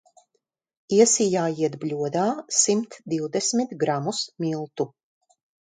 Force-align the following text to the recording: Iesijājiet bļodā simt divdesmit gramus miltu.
Iesijājiet 0.95 1.75
bļodā 1.83 2.25
simt 2.61 2.99
divdesmit 3.15 3.79
gramus 3.87 4.25
miltu. 4.43 4.93